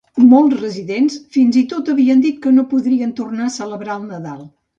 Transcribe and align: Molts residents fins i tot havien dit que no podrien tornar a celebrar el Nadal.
Molts 0.29 0.55
residents 0.61 1.17
fins 1.37 1.59
i 1.61 1.63
tot 1.73 1.91
havien 1.93 2.25
dit 2.25 2.41
que 2.47 2.55
no 2.57 2.65
podrien 2.73 3.13
tornar 3.21 3.45
a 3.51 3.53
celebrar 3.61 4.01
el 4.03 4.09
Nadal. 4.17 4.43